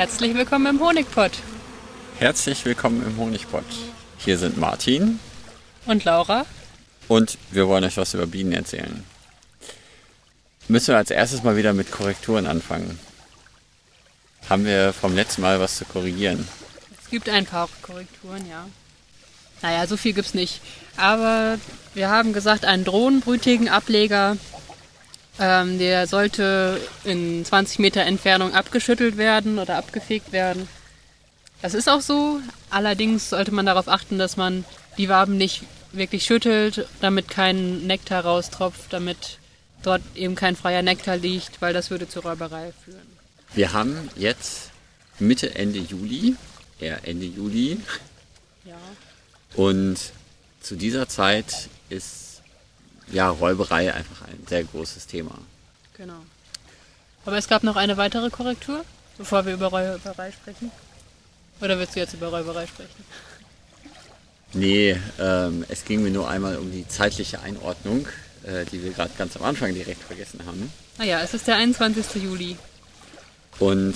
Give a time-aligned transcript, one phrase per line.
[0.00, 1.32] Herzlich willkommen im Honigpott.
[2.18, 3.66] Herzlich willkommen im Honigpott.
[4.16, 5.20] Hier sind Martin
[5.84, 6.46] Und Laura?
[7.06, 9.04] und wir wollen euch was über Bienen erzählen.
[10.68, 12.98] Müssen wir als erstes mal wieder mit Korrekturen anfangen.
[14.48, 16.48] Haben wir vom letzten Mal was zu korrigieren?
[17.04, 18.66] Es gibt ein paar Korrekturen, ja.
[19.60, 20.62] Naja, so viel gibt's nicht.
[20.96, 21.58] Aber
[21.92, 24.38] wir haben gesagt, einen drohnenbrütigen Ableger,
[25.40, 30.68] ähm, der sollte in 20 Meter Entfernung abgeschüttelt werden oder abgefegt werden.
[31.62, 32.40] Das ist auch so.
[32.70, 34.64] Allerdings sollte man darauf achten, dass man
[34.98, 39.38] die Waben nicht wirklich schüttelt, damit kein Nektar raustropft, damit
[39.82, 43.00] dort eben kein freier Nektar liegt, weil das würde zur Räuberei führen.
[43.54, 44.70] Wir haben jetzt
[45.18, 46.36] Mitte, Ende Juli,
[46.78, 47.78] eher Ende Juli,
[48.64, 48.76] Ja.
[49.56, 49.96] und
[50.60, 52.29] zu dieser Zeit ist
[53.12, 55.38] ja Räuberei einfach ein sehr großes Thema.
[55.96, 56.20] Genau.
[57.26, 58.84] Aber es gab noch eine weitere Korrektur,
[59.18, 60.70] bevor wir über Räuberei sprechen.
[61.60, 63.04] Oder willst du jetzt über Räuberei sprechen?
[64.52, 68.08] Nee, ähm, es ging mir nur einmal um die zeitliche Einordnung,
[68.42, 70.72] äh, die wir gerade ganz am Anfang direkt vergessen haben.
[70.98, 72.22] Ah es ist der 21.
[72.22, 72.56] Juli.
[73.58, 73.94] Und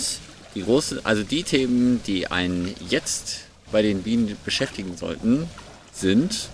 [0.54, 3.40] die große, also die Themen, die einen jetzt
[3.72, 5.48] bei den Bienen beschäftigen sollten,
[5.92, 6.48] sind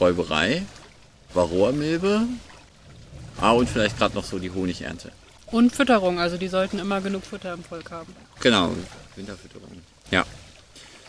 [0.00, 0.62] Räuberei,
[1.34, 2.22] Varroamilbe,
[3.40, 5.12] ah und vielleicht gerade noch so die Honigernte.
[5.50, 8.14] Und Fütterung, also die sollten immer genug Futter im Volk haben.
[8.40, 8.72] Genau,
[9.16, 9.70] Winterfütterung.
[10.10, 10.24] Ja.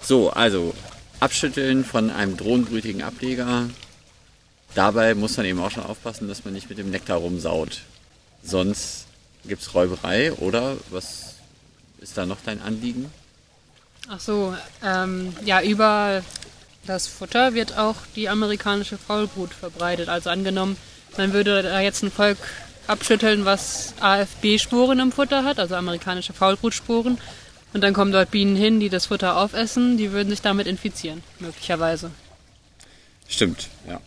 [0.02, 0.74] So, also
[1.20, 3.70] abschütteln von einem drohnenbrütigen Ableger.
[4.76, 7.82] Dabei muss man eben auch schon aufpassen, dass man nicht mit dem Nektar rumsaut.
[8.44, 9.06] Sonst
[9.46, 11.36] gibt's Räuberei oder was
[12.00, 13.12] ist da noch dein Anliegen?
[14.08, 16.22] Ach so, ähm, ja, über
[16.86, 20.10] das Futter wird auch die amerikanische Faulbrut verbreitet.
[20.10, 20.78] Also angenommen,
[21.18, 22.38] man würde da jetzt ein Volk
[22.88, 27.18] abschütteln, was AFB-Sporen im Futter hat, also amerikanische Faulbrutsporen.
[27.74, 31.24] Und dann kommen dort Bienen hin, die das Futter aufessen, die würden sich damit infizieren,
[31.40, 32.12] möglicherweise.
[33.28, 34.00] Stimmt, ja.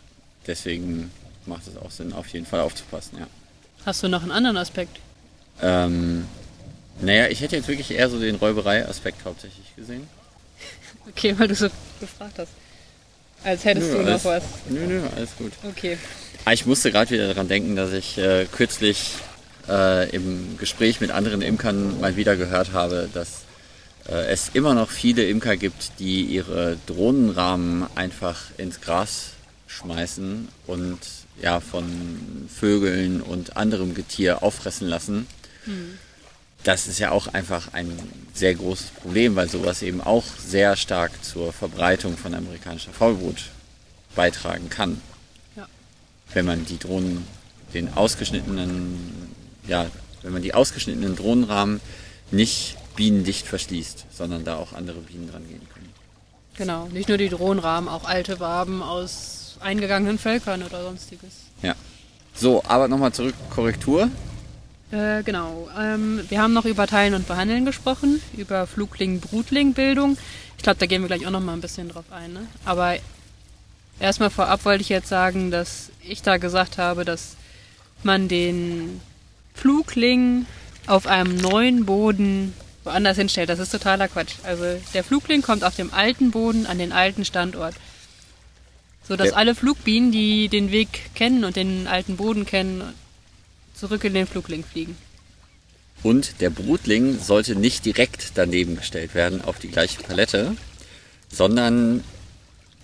[0.46, 1.10] Deswegen
[1.44, 3.26] macht es auch Sinn, auf jeden Fall aufzupassen, ja.
[3.84, 4.98] Hast du noch einen anderen Aspekt?
[5.60, 6.26] Ähm,
[7.00, 10.08] naja, ich hätte jetzt wirklich eher so den Räuberei-Aspekt hauptsächlich gesehen.
[11.08, 11.68] Okay, weil du so
[12.00, 12.50] gefragt hast.
[13.44, 14.42] Als hättest du noch alles, was.
[14.68, 15.52] nö, nö, alles gut.
[15.62, 15.96] Okay.
[16.44, 19.12] Ah, Ich musste gerade wieder daran denken, dass ich äh, kürzlich
[19.68, 23.42] äh, im Gespräch mit anderen Imkern mal wieder gehört habe, dass
[24.08, 29.30] äh, es immer noch viele Imker gibt, die ihre Drohnenrahmen einfach ins Gras
[29.66, 30.98] schmeißen und
[31.40, 35.26] ja von Vögeln und anderem Getier auffressen lassen.
[36.68, 37.90] Das ist ja auch einfach ein
[38.34, 43.44] sehr großes Problem, weil sowas eben auch sehr stark zur Verbreitung von amerikanischer Faulbrut
[44.14, 45.00] beitragen kann
[45.56, 45.66] Ja.
[46.34, 47.26] wenn man die Drohnen,
[47.72, 48.98] den ausgeschnittenen,
[49.66, 49.86] ja,
[50.20, 51.80] wenn man die ausgeschnittenen Drohnenrahmen
[52.32, 55.88] nicht bienendicht verschließt, sondern da auch andere Bienen dran gehen können.
[56.58, 56.86] Genau.
[56.88, 61.32] Nicht nur die Drohnenrahmen, auch alte Waben aus eingegangenen Völkern oder sonstiges.
[61.62, 61.74] Ja.
[62.34, 64.10] So, aber nochmal zurück, Korrektur.
[64.90, 65.68] Äh, genau.
[65.78, 70.16] Ähm, wir haben noch über Teilen und Behandeln gesprochen, über Flugling-Brutling-Bildung.
[70.56, 72.32] Ich glaube, da gehen wir gleich auch noch mal ein bisschen drauf ein.
[72.32, 72.46] Ne?
[72.64, 72.96] Aber
[74.00, 77.36] erstmal vorab wollte ich jetzt sagen, dass ich da gesagt habe, dass
[78.02, 79.00] man den
[79.54, 80.46] Flugling
[80.86, 83.50] auf einem neuen Boden woanders hinstellt.
[83.50, 84.36] Das ist totaler Quatsch.
[84.42, 87.74] Also der Flugling kommt auf dem alten Boden an den alten Standort.
[89.06, 89.34] So dass Ja.
[89.34, 92.82] alle Flugbienen, die den Weg kennen und den alten Boden kennen,
[93.78, 94.96] zurück in den Flugling fliegen.
[96.02, 100.56] Und der Brutling sollte nicht direkt daneben gestellt werden auf die gleiche Palette,
[101.28, 102.04] sondern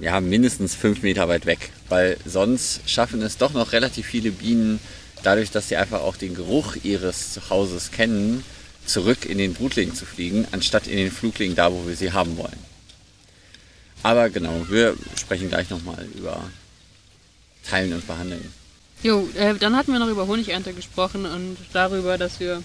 [0.00, 4.80] ja, mindestens fünf Meter weit weg, weil sonst schaffen es doch noch relativ viele Bienen,
[5.22, 8.44] dadurch, dass sie einfach auch den Geruch ihres Zuhauses kennen,
[8.84, 12.36] zurück in den Brutling zu fliegen, anstatt in den Flugling da, wo wir sie haben
[12.36, 12.58] wollen.
[14.02, 16.50] Aber genau, wir sprechen gleich nochmal über
[17.62, 18.52] Teilen und Behandeln.
[19.04, 22.62] Jo, äh, dann hatten wir noch über Honigernte gesprochen und darüber, dass wir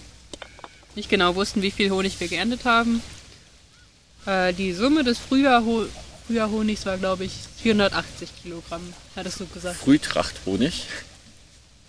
[0.94, 3.02] nicht genau wussten, wie viel Honig wir geerntet haben.
[4.24, 5.62] Äh, die Summe des Frühjahr
[6.26, 7.32] Frühjahrhonigs war, glaube ich,
[7.62, 8.80] 480 Kilogramm,
[9.16, 9.76] hattest du gesagt.
[9.76, 10.86] Frühtrachthonig.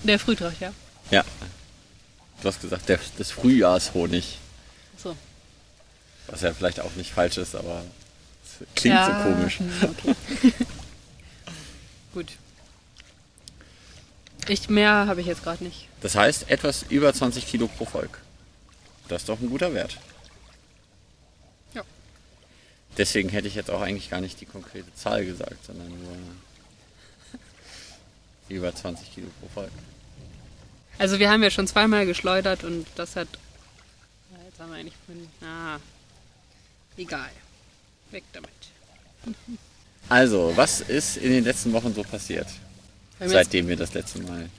[0.03, 0.74] Der Frühtracht, ja.
[1.12, 1.24] Ja.
[2.42, 4.38] Du hast gesagt, der, des Frühjahrshonig.
[5.01, 5.15] So.
[6.27, 7.86] Was ja vielleicht auch nicht falsch ist, aber
[8.44, 9.59] es klingt ja, so komisch.
[9.59, 10.15] hm, Okay.
[12.13, 12.27] Gut.
[14.51, 15.88] Ich mehr habe ich jetzt gerade nicht.
[16.01, 18.19] Das heißt, etwas über 20 Kilo pro Volk.
[19.07, 19.98] Das ist doch ein guter Wert.
[21.74, 21.83] Ja.
[22.98, 26.18] Deswegen hätte ich jetzt auch eigentlich gar nicht die konkrete Zahl gesagt, sondern nur
[28.50, 29.71] über 20 Kilo pro Volk.
[30.97, 33.30] Also wir haben ja schon zweimal geschleudert und das hat.
[34.33, 34.95] Ja, Jetzt haben wir eigentlich.
[35.42, 35.77] Ah,
[36.97, 37.30] Egal.
[38.12, 38.51] Weg damit.
[40.09, 42.47] Also, was ist in den letzten Wochen so passiert?
[43.21, 44.50] Wir Seitdem wir das letzte Mal.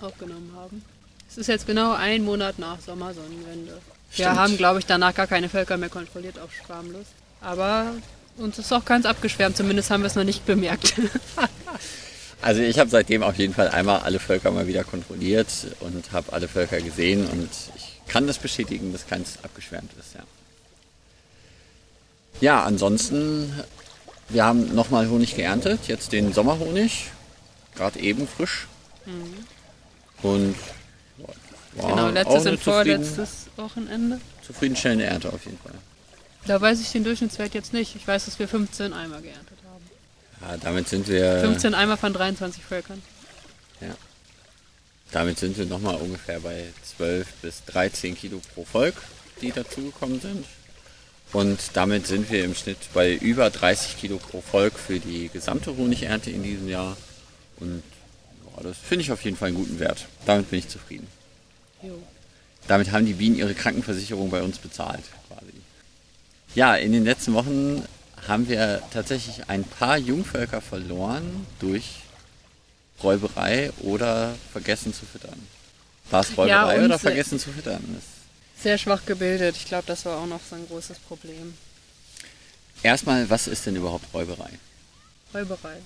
[0.00, 0.82] aufgenommen haben.
[1.28, 3.72] Es ist jetzt genau ein Monat nach Sommersonnenwende.
[3.72, 4.38] Wir Stimmt.
[4.38, 7.10] haben, glaube ich, danach gar keine Völker mehr kontrolliert auf Schwarmlust.
[7.42, 7.92] Aber
[8.38, 10.94] uns ist auch ganz abgeschwärmt, zumindest haben wir es noch nicht bemerkt.
[12.42, 15.48] Also ich habe seitdem auf jeden Fall einmal alle Völker mal wieder kontrolliert
[15.80, 20.20] und habe alle Völker gesehen und ich kann das bestätigen, dass keins abgeschwärmt ist, ja.
[22.42, 23.52] Ja, ansonsten,
[24.28, 27.06] wir haben nochmal Honig geerntet, jetzt den Sommerhonig,
[27.76, 28.66] gerade eben frisch.
[30.22, 30.56] Und
[31.74, 34.16] war genau, auch letztes eine und vorletztes Wochenende.
[34.16, 35.74] zufrieden- zufriedenstellende Ernte auf jeden Fall.
[36.46, 37.94] Da weiß ich den Durchschnittswert jetzt nicht.
[37.96, 39.84] Ich weiß, dass wir 15 Eimer geerntet haben.
[40.52, 43.02] Ja, damit sind wir 15 Eimer von 23 Völkern.
[43.80, 43.94] Ja.
[45.12, 46.64] Damit sind wir nochmal ungefähr bei
[46.96, 48.94] 12 bis 13 Kilo pro Volk,
[49.40, 50.44] die dazugekommen sind.
[51.32, 55.76] Und damit sind wir im Schnitt bei über 30 Kilo pro Volk für die gesamte
[55.76, 56.96] Honigernte in diesem Jahr.
[57.58, 57.82] Und
[58.56, 60.06] ja, das finde ich auf jeden Fall einen guten Wert.
[60.24, 61.06] Damit bin ich zufrieden.
[61.82, 62.02] Jo.
[62.68, 65.52] Damit haben die Bienen ihre Krankenversicherung bei uns bezahlt, quasi.
[66.54, 67.84] Ja, in den letzten Wochen
[68.26, 71.84] haben wir tatsächlich ein paar Jungvölker verloren durch
[73.02, 75.38] Räuberei oder vergessen zu füttern.
[76.10, 76.48] War es Räuberei
[76.78, 77.82] Ja, oder se- vergessen zu füttern?
[77.94, 79.54] Das Sehr schwach gebildet.
[79.56, 81.54] Ich glaube, das war auch noch so ein großes Problem.
[82.82, 84.50] Erstmal, was ist denn überhaupt Räuberei?
[85.34, 85.76] Räuberei.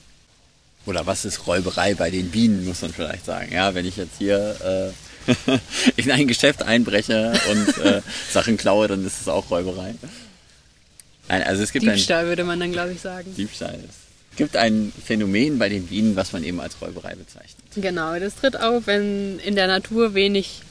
[0.87, 3.53] Oder was ist Räuberei bei den Bienen, muss man vielleicht sagen.
[3.53, 4.93] Ja, wenn ich jetzt hier
[5.27, 5.61] äh,
[5.97, 9.95] in ein Geschäft einbreche und äh, Sachen klaue, dann ist es auch Räuberei.
[11.29, 13.35] Nein, also es gibt ein Diebstahl würde man dann, glaube ich, sagen.
[13.37, 13.79] Diebstahl.
[14.33, 17.63] Es gibt ein Phänomen bei den Bienen, was man eben als Räuberei bezeichnet.
[17.77, 20.63] Genau, das tritt auf, wenn in der Natur wenig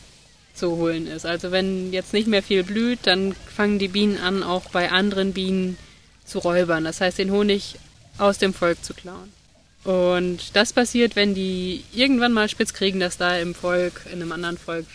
[0.54, 1.26] zu holen ist.
[1.26, 5.34] Also wenn jetzt nicht mehr viel blüht, dann fangen die Bienen an, auch bei anderen
[5.34, 5.78] Bienen
[6.26, 6.84] zu räubern.
[6.84, 7.76] Das heißt, den Honig
[8.18, 9.32] aus dem Volk zu klauen.
[9.84, 14.32] Und das passiert, wenn die irgendwann mal spitz kriegen, dass da im Volk, in einem
[14.32, 14.86] anderen Volk,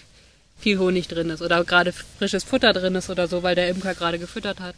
[0.58, 3.94] viel Honig drin ist oder gerade frisches Futter drin ist oder so, weil der Imker
[3.94, 4.76] gerade gefüttert hat.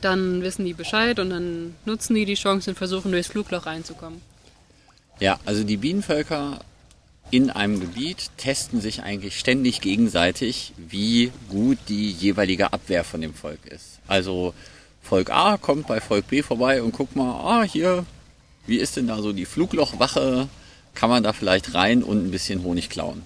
[0.00, 4.22] Dann wissen die Bescheid und dann nutzen die die Chance und versuchen durchs Flugloch reinzukommen.
[5.18, 6.60] Ja, also die Bienenvölker
[7.30, 13.34] in einem Gebiet testen sich eigentlich ständig gegenseitig, wie gut die jeweilige Abwehr von dem
[13.34, 13.98] Volk ist.
[14.06, 14.54] Also
[15.02, 18.06] Volk A kommt bei Volk B vorbei und guckt mal, ah, hier,
[18.68, 20.48] wie ist denn da so die Fluglochwache?
[20.94, 23.22] Kann man da vielleicht rein und ein bisschen Honig klauen?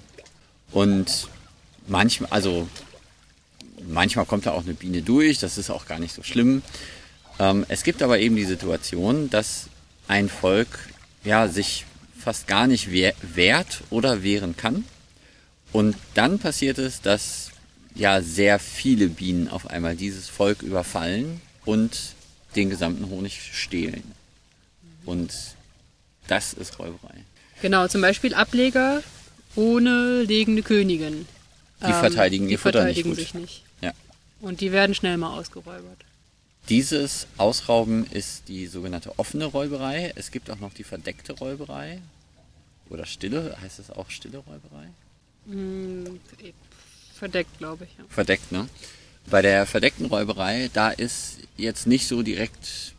[0.71, 1.29] Und
[1.87, 2.69] manchmal, also
[3.89, 6.63] manchmal kommt da auch eine Biene durch, das ist auch gar nicht so schlimm.
[7.39, 9.67] Ähm, es gibt aber eben die Situation, dass
[10.09, 10.79] ein Volk
[11.25, 11.85] ja, sich
[12.19, 14.85] fast gar nicht wehr, wehrt oder wehren kann.
[15.73, 17.51] Und dann passiert es, dass
[17.95, 22.15] ja sehr viele Bienen auf einmal dieses Volk überfallen und
[22.55, 24.03] den gesamten Honig stehlen.
[25.05, 25.33] Und
[26.29, 27.25] das ist Räuberei.
[27.61, 29.03] Genau, zum Beispiel Ableger
[29.57, 31.27] ohne legende Königin.
[31.81, 33.19] Die verteidigen Ähm, die ihr Futter nicht verteidigen gut.
[33.19, 33.63] sich nicht.
[33.81, 33.93] Ja.
[34.41, 35.99] Und die werden schnell mal ausgeräubert.
[36.69, 40.13] Dieses Ausrauben ist die sogenannte offene Räuberei.
[40.15, 42.01] Es gibt auch noch die verdeckte Räuberei.
[42.89, 44.89] Oder stille, heißt es auch stille Räuberei?
[45.47, 46.21] Hm,
[47.15, 47.91] verdeckt, glaube ich.
[47.99, 48.05] Ja.
[48.09, 48.69] Verdeckt, ne?
[49.27, 52.92] Bei der verdeckten Räuberei, da ist jetzt nicht so direkt,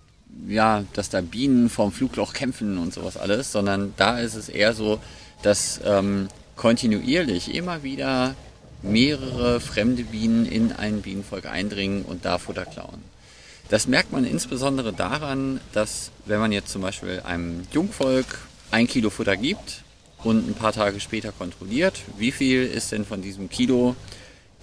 [0.48, 4.74] ja, dass da Bienen vorm Flugloch kämpfen und sowas alles, sondern da ist es eher
[4.74, 5.00] so,
[5.42, 8.36] dass ähm, kontinuierlich immer wieder
[8.82, 13.02] mehrere fremde Bienen in ein Bienenvolk eindringen und da Futter klauen.
[13.70, 18.26] Das merkt man insbesondere daran, dass wenn man jetzt zum Beispiel einem Jungvolk
[18.72, 19.84] ein Kilo Futter gibt
[20.24, 23.96] und ein paar Tage später kontrolliert, wie viel ist denn von diesem Kilo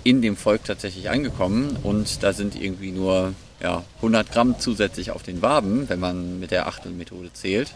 [0.05, 5.23] in dem Volk tatsächlich angekommen und da sind irgendwie nur ja, 100 Gramm zusätzlich auf
[5.23, 7.75] den Waben, wenn man mit der Achtelmethode zählt,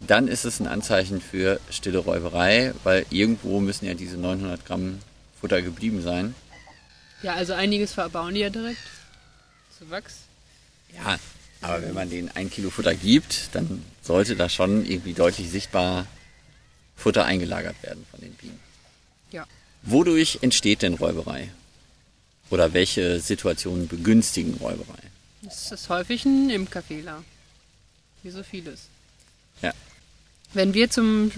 [0.00, 4.98] dann ist es ein Anzeichen für stille Räuberei, weil irgendwo müssen ja diese 900 Gramm
[5.40, 6.34] Futter geblieben sein.
[7.22, 8.78] ja, also einiges verbauen die ja direkt.
[9.76, 10.20] Zu Wachs.
[10.94, 11.18] Ja,
[11.62, 16.06] aber wenn man denen ein Kilo Futter gibt, dann sollte da schon irgendwie deutlich sichtbar
[16.96, 18.60] Futter eingelagert werden von den Bienen.
[19.82, 21.48] Wodurch entsteht denn Räuberei?
[22.50, 24.98] Oder welche Situationen begünstigen Räuberei?
[25.42, 27.24] Das ist häufig ein Imkerfehler.
[28.22, 28.88] Wie so vieles.
[29.60, 29.72] Ja.
[30.52, 31.32] Wenn wir zum,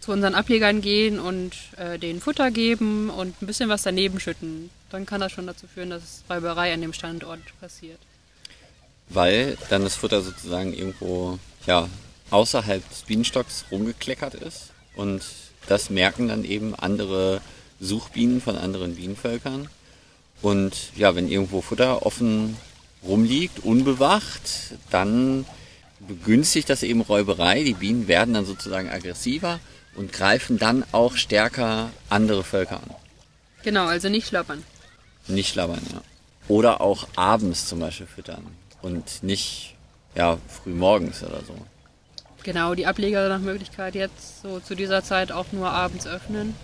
[0.00, 4.70] zu unseren Ablegern gehen und äh, denen Futter geben und ein bisschen was daneben schütten,
[4.90, 7.98] dann kann das schon dazu führen, dass Räuberei an dem Standort passiert.
[9.10, 11.88] Weil dann das Futter sozusagen irgendwo ja,
[12.30, 14.70] außerhalb des Bienenstocks rumgekleckert ist.
[14.94, 15.22] Und
[15.66, 17.40] das merken dann eben andere
[17.80, 19.68] Suchbienen von anderen Bienenvölkern.
[20.42, 22.56] Und ja, wenn irgendwo Futter offen
[23.02, 25.44] rumliegt, unbewacht, dann
[26.00, 27.64] begünstigt das eben Räuberei.
[27.64, 29.60] Die Bienen werden dann sozusagen aggressiver
[29.96, 32.90] und greifen dann auch stärker andere Völker an.
[33.64, 34.62] Genau, also nicht schlappern.
[35.26, 36.02] Nicht schlabbern, ja.
[36.46, 38.46] Oder auch abends zum Beispiel füttern
[38.80, 39.74] und nicht
[40.14, 41.54] ja, früh morgens oder so.
[42.44, 46.54] Genau, die Ableger nach Möglichkeit jetzt so zu dieser Zeit auch nur abends öffnen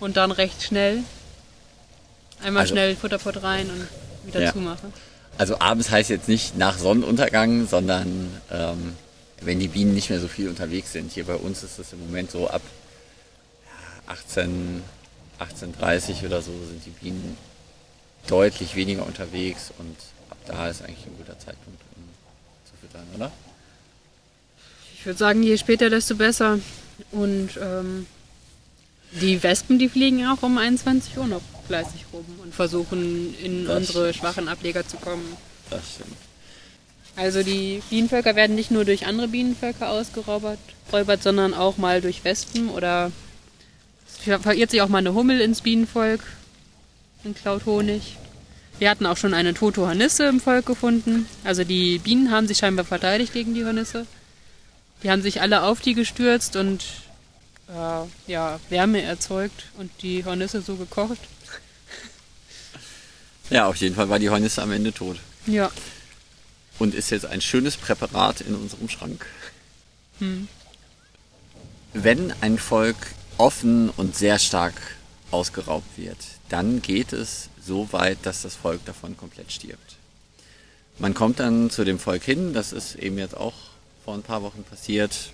[0.00, 1.02] und dann recht schnell
[2.42, 3.88] einmal Also- schnell Futterpot rein und
[4.26, 4.52] wieder Ja.
[4.52, 4.92] zumachen.
[5.38, 8.94] Also abends heißt jetzt nicht nach Sonnenuntergang, sondern ähm,
[9.42, 11.12] wenn die Bienen nicht mehr so viel unterwegs sind.
[11.12, 12.62] Hier bei uns ist es im Moment so ab
[14.06, 14.82] ja, 18,
[15.38, 17.36] 18.30 oder so sind die Bienen
[18.26, 19.96] deutlich weniger unterwegs und
[20.30, 22.02] ab da ist eigentlich ein guter Zeitpunkt, um
[22.64, 23.30] zu füttern, oder?
[24.98, 26.58] Ich würde sagen, je später, desto besser.
[27.12, 28.06] Und ähm,
[29.20, 33.76] die Wespen, die fliegen auch um 21 Uhr noch fleißig rum und versuchen in Das
[33.78, 35.36] unsere schwachen Ableger zu kommen.
[35.70, 36.16] Das stimmt.
[37.16, 40.58] Also die Bienenvölker werden nicht nur durch andere Bienenvölker ausgeräubert,
[40.92, 43.10] räubert, sondern auch mal durch Wespen oder
[44.06, 46.20] es verirrt sich auch mal eine Hummel ins Bienenvolk
[47.24, 48.16] und klaut Honig.
[48.78, 51.26] Wir hatten auch schon eine tote Hornisse im Volk gefunden.
[51.44, 54.06] Also die Bienen haben sich scheinbar verteidigt gegen die Hornisse.
[55.02, 56.84] Die haben sich alle auf die gestürzt und
[57.68, 61.18] äh, ja, Wärme erzeugt und die Hornisse so gekocht.
[63.50, 65.18] Ja, auf jeden Fall war die Hornisse am Ende tot.
[65.46, 65.70] Ja,
[66.78, 69.26] und ist jetzt ein schönes Präparat in unserem Schrank.
[71.92, 72.96] Wenn ein Volk
[73.38, 74.74] offen und sehr stark
[75.30, 76.18] ausgeraubt wird,
[76.48, 79.96] dann geht es so weit, dass das Volk davon komplett stirbt.
[80.98, 83.54] Man kommt dann zu dem Volk hin, das ist eben jetzt auch
[84.04, 85.32] vor ein paar Wochen passiert.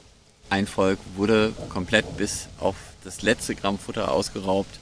[0.53, 4.81] Ein Volk wurde komplett bis auf das letzte Gramm Futter ausgeraubt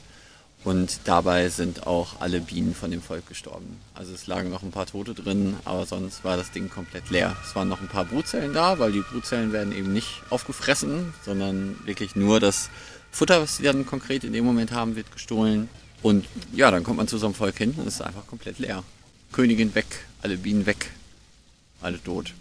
[0.64, 3.78] und dabei sind auch alle Bienen von dem Volk gestorben.
[3.94, 7.36] Also es lagen noch ein paar Tote drin, aber sonst war das Ding komplett leer.
[7.44, 11.78] Es waren noch ein paar Brutzellen da, weil die Brutzellen werden eben nicht aufgefressen, sondern
[11.84, 12.68] wirklich nur das
[13.12, 15.68] Futter, was sie dann konkret in dem Moment haben, wird gestohlen.
[16.02, 18.58] Und ja, dann kommt man zu so einem Volk hin und es ist einfach komplett
[18.58, 18.82] leer.
[19.30, 19.86] Königin weg,
[20.20, 20.90] alle Bienen weg,
[21.80, 22.34] alle tot.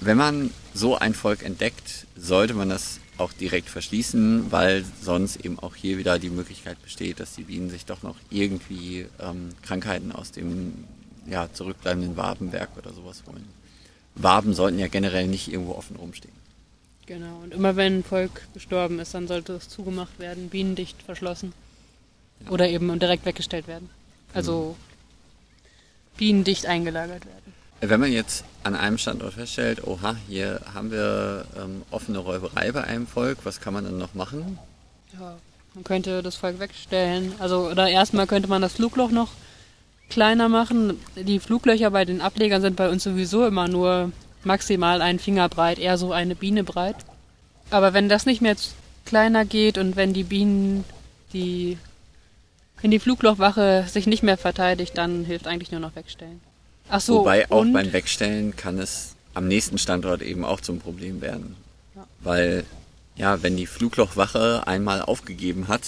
[0.00, 5.58] Wenn man so ein Volk entdeckt, sollte man das auch direkt verschließen, weil sonst eben
[5.58, 10.10] auch hier wieder die Möglichkeit besteht, dass die Bienen sich doch noch irgendwie ähm, Krankheiten
[10.10, 10.84] aus dem
[11.26, 13.46] ja, zurückbleibenden Wabenwerk oder sowas holen.
[14.14, 16.34] Waben sollten ja generell nicht irgendwo offen rumstehen.
[17.04, 17.40] genau.
[17.42, 21.52] Und immer wenn ein Volk gestorben ist, dann sollte es zugemacht werden, bienendicht verschlossen.
[22.48, 23.90] Oder eben direkt weggestellt werden.
[24.32, 24.76] Also
[26.16, 27.59] bienendicht eingelagert werden.
[27.80, 32.84] Wenn man jetzt an einem Standort feststellt, oha, hier haben wir ähm, offene Räuberei bei
[32.84, 34.58] einem Volk, was kann man dann noch machen?
[35.18, 35.38] Ja,
[35.74, 37.32] man könnte das Volk wegstellen.
[37.38, 39.30] Also, oder erstmal könnte man das Flugloch noch
[40.10, 40.98] kleiner machen.
[41.16, 44.12] Die Fluglöcher bei den Ablegern sind bei uns sowieso immer nur
[44.44, 46.96] maximal einen Finger breit, eher so eine Biene breit.
[47.70, 48.56] Aber wenn das nicht mehr
[49.06, 50.84] kleiner geht und wenn die Bienen,
[51.32, 51.78] die,
[52.82, 56.40] wenn die Fluglochwache sich nicht mehr verteidigt, dann hilft eigentlich nur noch wegstellen.
[56.90, 60.80] Ach so, Wobei auch und, beim Wegstellen kann es am nächsten Standort eben auch zum
[60.80, 61.56] Problem werden.
[61.94, 62.06] Ja.
[62.20, 62.64] Weil,
[63.16, 65.82] ja, wenn die Fluglochwache einmal aufgegeben hat,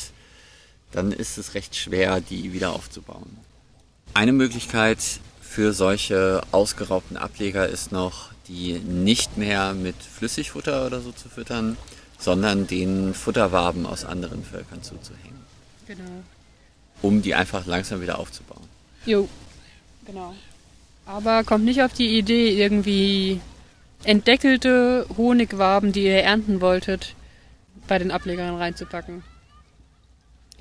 [0.92, 3.38] dann ist es recht schwer, die wieder aufzubauen.
[4.14, 4.98] Eine Möglichkeit
[5.40, 11.76] für solche ausgeraubten Ableger ist noch, die nicht mehr mit Flüssigfutter oder so zu füttern,
[12.18, 15.40] sondern den Futterwaben aus anderen Völkern zuzuhängen,
[15.86, 16.22] Genau.
[17.00, 18.62] um die einfach langsam wieder aufzubauen.
[19.06, 19.28] Jo,
[20.06, 20.34] genau.
[21.12, 23.38] Aber kommt nicht auf die Idee, irgendwie
[24.02, 27.14] entdeckelte Honigwaben, die ihr ernten wolltet,
[27.86, 29.22] bei den Ablegern reinzupacken.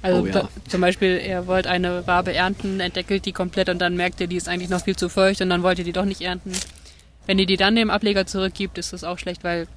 [0.01, 0.49] Also Oh ja.
[0.67, 4.35] zum Beispiel, ihr wollt eine Wabe ernten, entdeckelt die komplett und dann merkt ihr, die
[4.35, 6.51] ist eigentlich noch viel zu feucht und dann wollt ihr die doch nicht ernten.
[7.27, 9.67] Wenn ihr die dann dem Ableger zurückgibt, ist das auch schlecht, weil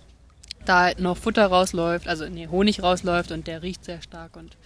[0.65, 4.57] da noch Futter rausläuft, also nee, Honig rausläuft und der riecht sehr stark und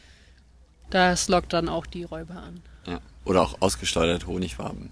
[0.88, 2.62] das lockt dann auch die Räuber an.
[2.86, 3.00] Ja.
[3.26, 4.90] Oder auch ausgesteuerte Honigwaben.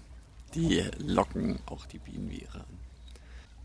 [0.55, 2.77] Die locken auch die Bienen wie ihre an.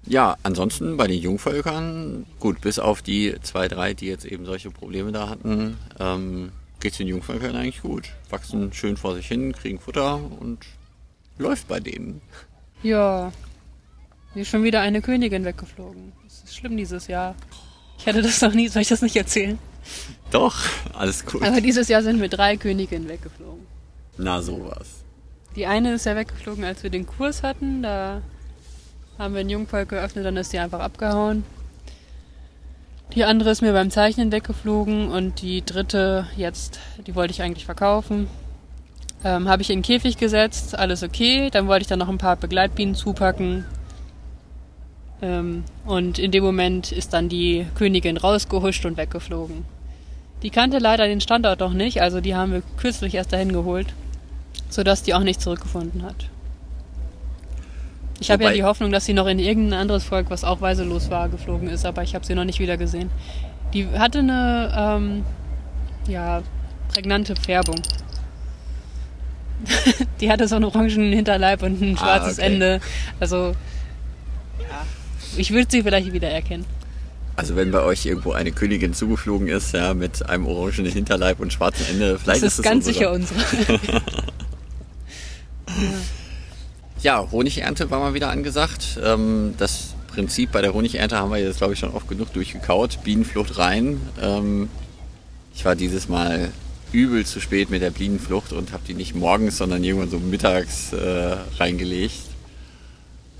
[0.04, 4.70] Ja, ansonsten bei den Jungvölkern, gut, bis auf die zwei, drei, die jetzt eben solche
[4.70, 8.10] Probleme da hatten, ähm, geht's den Jungvölkern eigentlich gut.
[8.28, 10.66] Wachsen schön vor sich hin, kriegen Futter und
[11.38, 12.20] läuft bei denen.
[12.82, 13.32] Ja,
[14.34, 16.12] mir ist schon wieder eine Königin weggeflogen.
[16.24, 17.36] Das ist schlimm dieses Jahr.
[17.98, 19.58] Ich hatte das noch nie, soll ich das nicht erzählen?
[20.32, 20.56] Doch,
[20.94, 21.42] alles gut.
[21.42, 23.66] Aber dieses Jahr sind mir drei Königinnen weggeflogen.
[24.16, 25.01] Na sowas.
[25.56, 27.82] Die eine ist ja weggeflogen, als wir den Kurs hatten.
[27.82, 28.23] Da
[29.18, 31.44] haben wir ein Jungvolk geöffnet, dann ist die einfach abgehauen.
[33.14, 37.66] Die andere ist mir beim Zeichnen weggeflogen und die dritte jetzt, die wollte ich eigentlich
[37.66, 38.28] verkaufen.
[39.23, 41.50] Ähm, habe ich in den Käfig gesetzt, alles okay.
[41.50, 43.66] Dann wollte ich dann noch ein paar Begleitbienen zupacken.
[45.21, 49.64] Ähm, und in dem Moment ist dann die Königin rausgehuscht und weggeflogen.
[50.42, 53.94] Die kannte leider den Standort noch nicht, also die haben wir kürzlich erst dahin geholt,
[54.73, 56.29] sodass die auch nicht zurückgefunden hat.
[58.21, 61.11] Ich habe ja die Hoffnung, dass sie noch in irgendein anderes Volk, was auch weiselos
[61.11, 63.11] war, geflogen ist, aber ich habe sie noch nicht wieder gesehen.
[63.75, 65.25] Die hatte eine ähm,
[66.07, 66.43] ja,
[66.88, 67.81] prägnante Färbung.
[70.21, 72.47] die hatte so einen orangen Hinterleib und ein Ah, schwarzes okay.
[72.47, 72.81] Ende.
[73.21, 73.55] Also,
[74.61, 74.87] ja,
[75.37, 76.64] ich würde sie vielleicht wieder erkennen.
[77.35, 81.52] Also wenn bei euch irgendwo eine Königin zugeflogen ist, ja, mit einem orangenen Hinterleib und
[81.52, 82.95] schwarzem Ende, vielleicht Das ist ist es ganz unsere.
[82.95, 84.02] sicher unsere.
[87.02, 89.00] Ja, Honigernte war mal wieder angesagt.
[89.02, 93.02] Ähm, das Prinzip bei der Honigernte haben wir jetzt, glaube ich, schon oft genug durchgekaut.
[93.02, 94.00] Bienenflucht rein.
[94.21, 94.69] Ähm,
[95.52, 96.52] ich war dieses Mal
[96.93, 100.93] übel zu spät mit der Bienenflucht und habe die nicht morgens, sondern irgendwann so mittags
[100.93, 102.21] äh, reingelegt.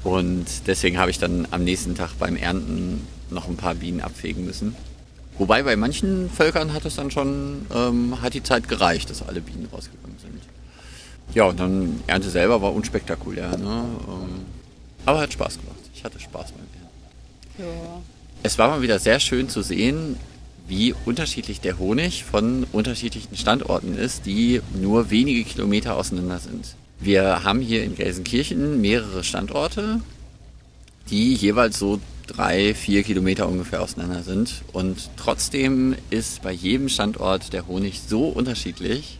[0.03, 4.45] Und deswegen habe ich dann am nächsten Tag beim Ernten noch ein paar Bienen abfegen
[4.45, 4.75] müssen.
[5.39, 9.41] Wobei bei manchen Völkern hat es dann schon, ähm, hat die Zeit gereicht, dass alle
[9.41, 10.52] Bienen rausgegangen sind.
[11.35, 13.57] Ja, und dann Ernte selber war unspektakulär.
[13.57, 13.85] Ne?
[14.09, 14.47] Ähm,
[15.07, 15.79] aber hat Spaß gemacht.
[15.95, 17.77] Ich hatte Spaß beim Ernten.
[17.77, 18.03] ja.
[18.45, 20.17] Es war mal wieder sehr schön zu sehen,
[20.67, 26.75] wie unterschiedlich der Honig von unterschiedlichen Standorten ist, die nur wenige Kilometer auseinander sind.
[26.99, 30.01] Wir haben hier in Gelsenkirchen mehrere Standorte,
[31.11, 34.63] die jeweils so drei, vier Kilometer ungefähr auseinander sind.
[34.73, 39.19] Und trotzdem ist bei jedem Standort der Honig so unterschiedlich.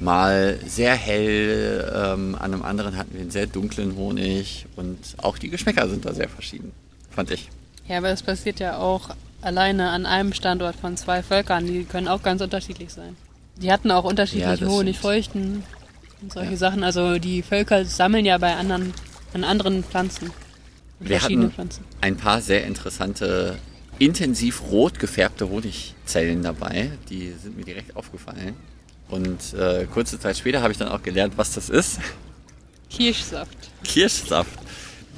[0.00, 5.36] Mal sehr hell, ähm, an einem anderen hatten wir einen sehr dunklen Honig und auch
[5.36, 6.72] die Geschmäcker sind da sehr verschieden,
[7.10, 7.50] fand ich.
[7.86, 9.10] ja, aber es passiert ja auch
[9.42, 11.66] alleine an einem Standort von zwei Völkern.
[11.66, 13.16] Die können auch ganz unterschiedlich sein.
[13.56, 15.64] Die hatten auch Ja, unterschiedliche das Honigfeuchten
[16.22, 16.56] und solche Ja.
[16.56, 16.82] Sachen.
[16.82, 18.94] Also die Völker sammeln ja bei anderen,
[19.34, 20.30] an anderen Pflanzen.
[20.98, 21.84] Wir hatten Pflanzen.
[22.00, 23.56] ein paar sehr interessante,
[23.98, 26.90] intensiv rot gefärbte Honigzellen dabei.
[27.10, 28.54] Die sind mir direkt aufgefallen.
[29.10, 31.98] Und äh, kurze Zeit später habe ich dann auch gelernt, was das ist.
[32.88, 33.56] Kirschsaft.
[33.84, 34.58] Kirschsaft.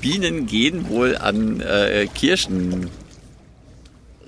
[0.01, 2.91] Bienen gehen wohl an äh, Kirschen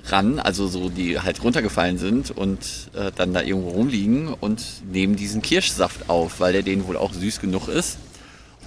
[0.06, 5.16] ran, also so die halt runtergefallen sind und äh, dann da irgendwo rumliegen und nehmen
[5.16, 7.98] diesen Kirschsaft auf, weil der denen wohl auch süß genug ist.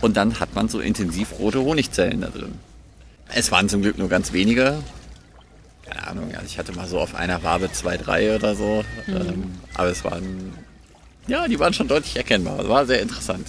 [0.01, 2.55] Und dann hat man so intensiv rote Honigzellen da drin.
[3.33, 4.83] Es waren zum Glück nur ganz wenige.
[5.85, 8.83] Keine Ahnung, also ich hatte mal so auf einer Wabe zwei, drei oder so.
[9.07, 10.53] Ähm, aber es waren,
[11.27, 12.59] ja, die waren schon deutlich erkennbar.
[12.59, 13.47] Es war sehr interessant.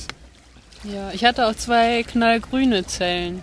[0.84, 3.42] Ja, ich hatte auch zwei knallgrüne Zellen.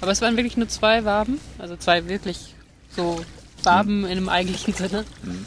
[0.00, 1.40] Aber es waren wirklich nur zwei Waben.
[1.58, 2.54] Also zwei wirklich
[2.94, 3.24] so
[3.62, 5.04] Waben in dem eigentlichen Sinne.
[5.22, 5.46] Mhm.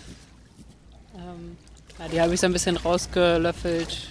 [1.15, 1.57] Ähm,
[1.99, 4.09] ja, die habe ich so ein bisschen rausgelöffelt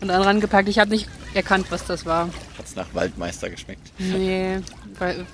[0.00, 0.68] und dann rangepackt.
[0.68, 2.30] Ich habe nicht erkannt, was das war.
[2.58, 3.92] Hat's nach Waldmeister geschmeckt.
[3.98, 4.60] Nee,
[4.98, 5.26] weil,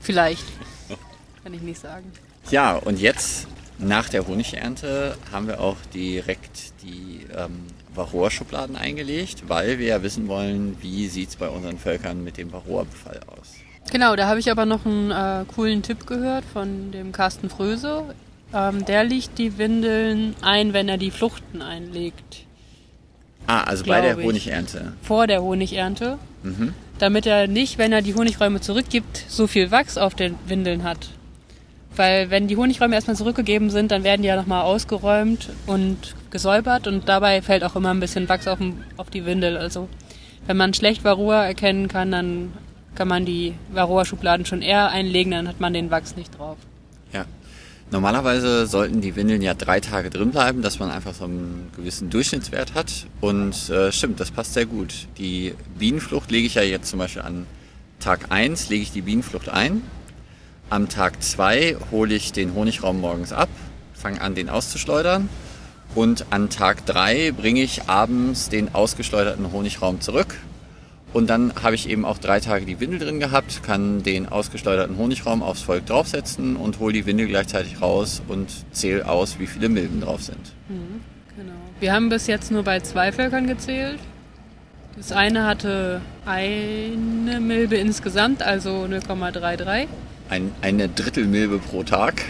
[0.00, 0.44] vielleicht.
[1.42, 2.12] Kann ich nicht sagen.
[2.50, 3.46] Ja, und jetzt
[3.78, 10.28] nach der Honigernte haben wir auch direkt die ähm, Varroa-Schubladen eingelegt, weil wir ja wissen
[10.28, 13.54] wollen, wie sieht's bei unseren Völkern mit dem Varroa-Befall aus.
[13.90, 18.14] Genau, da habe ich aber noch einen äh, coolen Tipp gehört von dem Carsten Fröse.
[18.52, 22.46] Ähm, der legt die Windeln ein, wenn er die Fluchten einlegt.
[23.46, 24.24] Ah, also bei der ich.
[24.24, 24.94] Honigernte.
[25.02, 26.18] Vor der Honigernte.
[26.42, 26.74] Mhm.
[26.98, 31.10] Damit er nicht, wenn er die Honigräume zurückgibt, so viel Wachs auf den Windeln hat.
[31.96, 36.86] Weil wenn die Honigräume erstmal zurückgegeben sind, dann werden die ja nochmal ausgeräumt und gesäubert
[36.86, 38.58] und dabei fällt auch immer ein bisschen Wachs auf,
[38.98, 39.56] auf die Windel.
[39.56, 39.88] Also
[40.46, 42.52] wenn man schlecht Varroa erkennen kann, dann
[42.94, 46.58] kann man die Varroa-Schubladen schon eher einlegen, dann hat man den Wachs nicht drauf.
[47.12, 47.24] Ja.
[47.90, 52.10] Normalerweise sollten die Windeln ja drei Tage drin bleiben, dass man einfach so einen gewissen
[52.10, 53.06] Durchschnittswert hat.
[53.20, 55.06] Und äh, stimmt, das passt sehr gut.
[55.18, 57.46] Die Bienenflucht lege ich ja jetzt zum Beispiel an
[58.00, 59.82] Tag 1 lege ich die Bienenflucht ein.
[60.68, 63.48] Am Tag 2 hole ich den Honigraum morgens ab,
[63.94, 65.28] fange an, den auszuschleudern.
[65.94, 70.34] Und an Tag 3 bringe ich abends den ausgeschleuderten Honigraum zurück.
[71.12, 74.98] Und dann habe ich eben auch drei Tage die Windel drin gehabt, kann den ausgeschleuderten
[74.98, 79.68] Honigraum aufs Volk draufsetzen und hole die Windel gleichzeitig raus und zähle aus, wie viele
[79.68, 80.52] Milben drauf sind.
[80.68, 81.52] Genau.
[81.78, 84.00] Wir haben bis jetzt nur bei zwei Völkern gezählt.
[84.96, 89.86] Das eine hatte eine Milbe insgesamt, also 0,33.
[90.28, 92.22] Ein, eine Drittelmilbe pro Tag,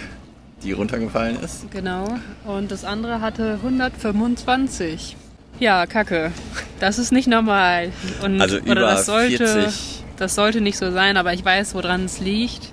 [0.62, 1.70] die runtergefallen ist.
[1.70, 2.18] Genau.
[2.44, 5.16] Und das andere hatte 125.
[5.59, 6.32] Ja, Kacke.
[6.80, 7.90] Das ist nicht normal.
[8.22, 10.02] Und, Also oder über das sollte, 40.
[10.18, 12.72] Das sollte nicht so sein, aber ich weiß, woran es liegt.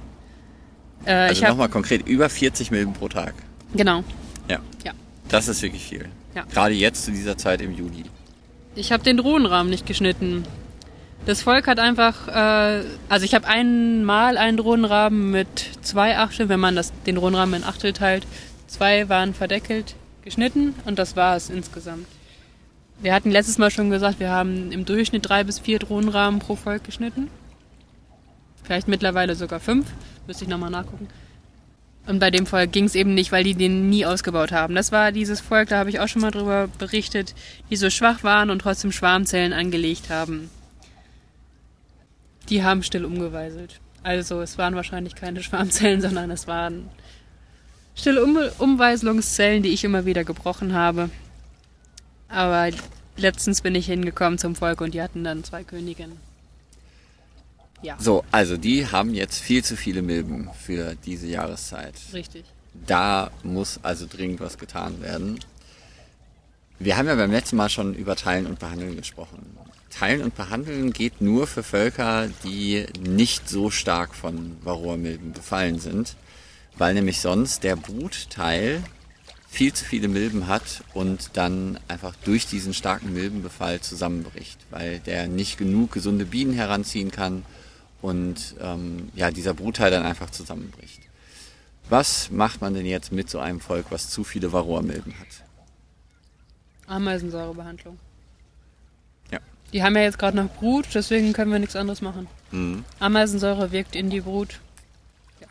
[1.05, 3.33] Äh, Also ich habe nochmal konkret, über 40 Milben pro Tag.
[3.73, 4.03] genau.
[4.49, 4.59] Ja.
[4.83, 4.91] Ja.
[5.29, 6.09] Das ist wirklich viel.
[6.35, 6.43] Ja.
[6.51, 8.03] Gerade jetzt zu dieser Zeit im Juli.
[8.75, 10.43] Ich habe den Drohnenrahmen nicht geschnitten.
[11.25, 15.47] Das Volk hat einfach, äh, also ich habe einmal einen Drohnenrahmen mit
[15.81, 18.27] zwei Achtel, wenn man das, den Drohnenrahmen in Achtel teilt.
[18.67, 22.07] Zwei waren verdeckelt, geschnitten und das war es insgesamt.
[23.01, 26.55] Wir hatten letztes Mal schon gesagt, wir haben im Durchschnitt drei bis vier Drohnenrahmen pro
[26.55, 27.29] Volk geschnitten.
[28.63, 29.87] Vielleicht mittlerweile sogar fünf.
[30.27, 31.07] Müsste ich nochmal nachgucken.
[32.05, 34.75] Und bei dem Volk ging es eben nicht, weil die den nie ausgebaut haben.
[34.75, 37.33] Das war dieses Volk, da habe ich auch schon mal drüber berichtet,
[37.69, 40.49] die so schwach waren und trotzdem Schwarmzellen angelegt haben.
[42.49, 43.79] Die haben still umgeweiselt.
[44.03, 46.89] Also es waren wahrscheinlich keine Schwarmzellen, sondern es waren
[47.95, 51.09] stille um Umweiselungszellen, die ich immer wieder gebrochen habe.
[52.27, 52.69] Aber
[53.17, 56.17] letztens bin ich hingekommen zum Volk und die hatten dann zwei Königinnen.
[57.83, 57.97] Ja.
[57.99, 61.95] So, also die haben jetzt viel zu viele Milben für diese Jahreszeit.
[62.13, 62.45] Richtig.
[62.87, 65.39] Da muss also dringend was getan werden.
[66.79, 69.57] Wir haben ja beim letzten Mal schon über Teilen und Behandeln gesprochen.
[69.93, 76.15] Teilen und Behandeln geht nur für Völker, die nicht so stark von Varroamilben befallen sind,
[76.77, 78.83] weil nämlich sonst der Brutteil
[79.47, 85.27] viel zu viele Milben hat und dann einfach durch diesen starken Milbenbefall zusammenbricht, weil der
[85.27, 87.45] nicht genug gesunde Bienen heranziehen kann
[88.01, 91.01] und ähm, ja, dieser Brutteil dann einfach zusammenbricht.
[91.87, 95.27] Was macht man denn jetzt mit so einem Volk, was zu viele Varroamilben hat?
[96.87, 97.99] Ameisensäurebehandlung.
[99.73, 102.27] Die haben ja jetzt gerade noch Brut, deswegen können wir nichts anderes machen.
[102.51, 102.85] Mhm.
[102.99, 104.59] Ameisensäure wirkt in die Brut.
[105.41, 105.47] Ja.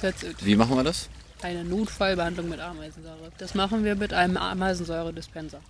[0.00, 0.44] That's it.
[0.44, 1.08] Wie machen wir das?
[1.40, 3.30] Eine Notfallbehandlung mit Ameisensäure.
[3.38, 5.60] Das machen wir mit einem Ameisensäure-Dispenser.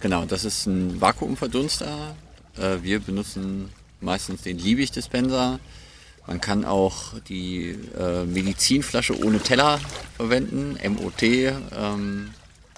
[0.00, 2.14] Genau, das ist ein Vakuumverdunster.
[2.58, 5.60] Äh, wir benutzen meistens den Liebig-Dispenser.
[6.26, 9.80] Man kann auch die äh, Medizinflasche ohne Teller
[10.16, 11.22] verwenden, MOT.
[11.22, 12.30] Ähm,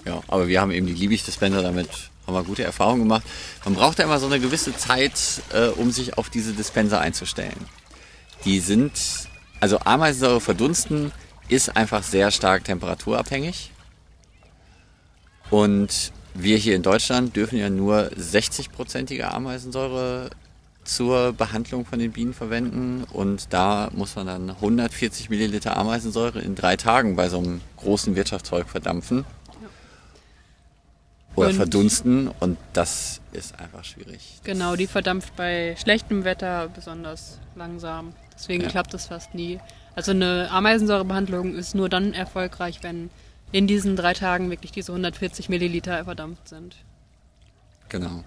[0.05, 1.89] ja, aber wir haben eben die Liebig-Dispenser, damit
[2.27, 3.23] haben wir gute Erfahrungen gemacht.
[3.63, 7.65] Man braucht ja immer so eine gewisse Zeit, äh, um sich auf diese Dispenser einzustellen.
[8.45, 8.91] Die sind,
[9.61, 11.11] also Ameisensäure verdunsten
[11.47, 13.71] ist einfach sehr stark temperaturabhängig.
[15.49, 20.29] Und wir hier in Deutschland dürfen ja nur 60-prozentige Ameisensäure
[20.83, 26.55] zur Behandlung von den Bienen verwenden und da muss man dann 140 Milliliter Ameisensäure in
[26.55, 29.25] drei Tagen bei so einem großen Wirtschaftszeug verdampfen
[31.37, 34.39] oder und verdunsten und das ist einfach schwierig.
[34.43, 38.13] Genau, die verdampft bei schlechtem Wetter besonders langsam.
[38.33, 38.69] Deswegen ja.
[38.69, 39.59] klappt das fast nie.
[39.95, 43.09] Also eine Ameisensäurebehandlung ist nur dann erfolgreich, wenn
[43.51, 46.75] in diesen drei Tagen wirklich diese 140 Milliliter verdampft sind.
[47.89, 48.23] Genau.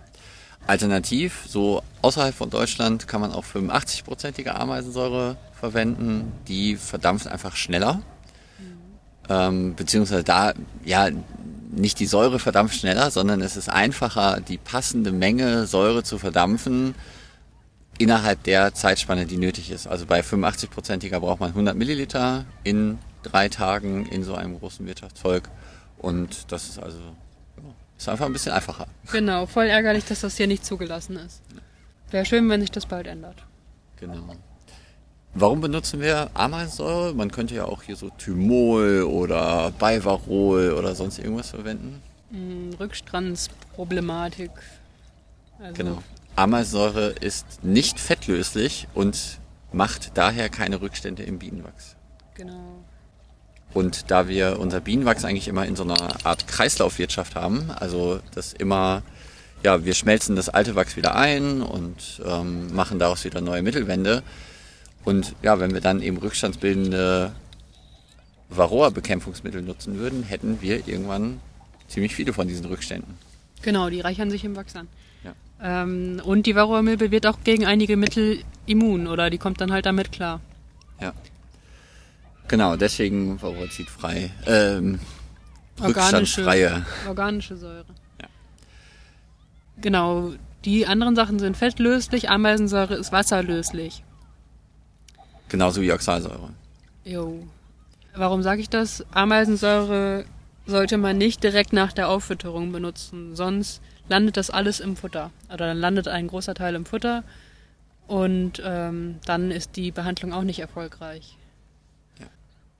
[0.66, 6.32] Alternativ, so außerhalb von Deutschland kann man auch 85-prozentige Ameisensäure verwenden.
[6.46, 7.94] Die verdampft einfach schneller.
[7.94, 8.02] Mhm.
[9.28, 10.52] Ähm, beziehungsweise da,
[10.84, 11.08] ja,
[11.72, 16.94] nicht die Säure verdampft schneller, sondern es ist einfacher, die passende Menge Säure zu verdampfen
[17.98, 19.86] innerhalb der Zeitspanne, die nötig ist.
[19.86, 25.48] Also bei 85-prozentiger braucht man 100 Milliliter in drei Tagen in so einem großen Wirtschaftsvolk.
[25.98, 26.98] Und das ist also
[27.98, 28.86] ist einfach ein bisschen einfacher.
[29.12, 31.42] Genau, voll ärgerlich, dass das hier nicht zugelassen ist.
[32.10, 33.44] Wäre schön, wenn sich das bald ändert.
[33.96, 34.34] Genau.
[35.34, 37.14] Warum benutzen wir Ameisensäure?
[37.14, 42.02] Man könnte ja auch hier so Thymol oder Bivarol oder sonst irgendwas verwenden.
[42.30, 44.50] Mm, Rückstrandsproblematik.
[45.60, 46.02] Also genau.
[46.36, 49.38] Ameisensäure ist nicht fettlöslich und
[49.72, 51.96] macht daher keine Rückstände im Bienenwachs.
[52.34, 52.82] Genau.
[53.72, 58.52] Und da wir unser Bienenwachs eigentlich immer in so einer Art Kreislaufwirtschaft haben, also das
[58.52, 59.02] immer,
[59.62, 64.24] ja, wir schmelzen das alte Wachs wieder ein und ähm, machen daraus wieder neue Mittelwände.
[65.04, 67.32] Und ja, wenn wir dann eben rückstandsbildende
[68.50, 71.40] Varroa-Bekämpfungsmittel nutzen würden, hätten wir irgendwann
[71.88, 73.14] ziemlich viele von diesen Rückständen.
[73.62, 74.88] Genau, die reichern sich im Wachs an.
[75.24, 75.34] Ja.
[75.62, 79.86] Ähm, und die Varroa-Milbe wird auch gegen einige Mittel immun oder die kommt dann halt
[79.86, 80.40] damit klar.
[81.00, 81.12] Ja.
[82.48, 84.30] Genau, deswegen varroazidfrei.
[84.46, 84.98] Ähm,
[85.80, 86.44] organische,
[87.06, 87.86] organische Säure.
[88.20, 88.28] Ja.
[89.80, 90.32] Genau,
[90.64, 94.02] die anderen Sachen sind fettlöslich, Ameisensäure ist wasserlöslich.
[95.50, 96.50] Genauso wie Oxalsäure.
[97.04, 97.46] Jo.
[98.14, 99.04] Warum sage ich das?
[99.12, 100.24] Ameisensäure
[100.66, 105.30] sollte man nicht direkt nach der Auffütterung benutzen, sonst landet das alles im Futter.
[105.48, 107.24] Oder dann landet ein großer Teil im Futter
[108.06, 111.36] und ähm, dann ist die Behandlung auch nicht erfolgreich.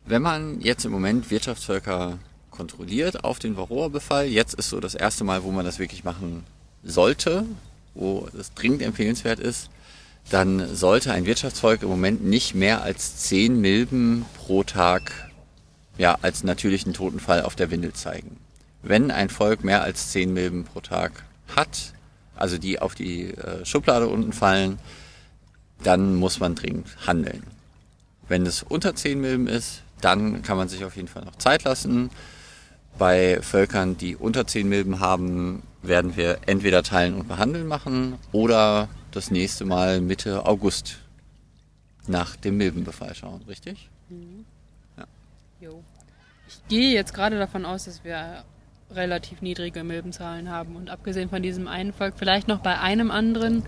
[0.07, 2.19] Wenn man jetzt im Moment Wirtschaftsvölker
[2.51, 6.45] kontrolliert auf den Varroa-Befall, jetzt ist so das erste Mal, wo man das wirklich machen
[6.83, 7.45] sollte,
[7.95, 9.71] wo es dringend empfehlenswert ist,
[10.29, 15.31] dann sollte ein Wirtschaftsvolk im Moment nicht mehr als 10 Milben pro Tag
[16.01, 18.39] ja, als natürlichen Totenfall auf der Windel zeigen.
[18.83, 21.93] wenn ein Volk mehr als 10 Milben pro Tag hat,
[22.35, 24.79] also die auf die äh, Schublade unten fallen,
[25.83, 27.43] dann muss man dringend handeln.
[28.27, 31.65] Wenn es unter 10 Milben ist, dann kann man sich auf jeden Fall noch Zeit
[31.65, 32.09] lassen.
[32.97, 38.89] Bei Völkern, die unter 10 Milben haben, werden wir entweder teilen und behandeln machen oder
[39.13, 40.99] das nächste Mal Mitte August
[42.07, 43.89] nach dem Milbenbefall schauen, richtig?
[45.61, 45.83] Jo.
[46.49, 48.45] Ich gehe jetzt gerade davon aus, dass wir
[48.91, 53.63] relativ niedrige Milbenzahlen haben und abgesehen von diesem einen Volk vielleicht noch bei einem anderen